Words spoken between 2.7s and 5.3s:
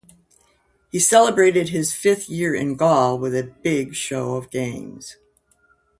Gaul with a big show of games.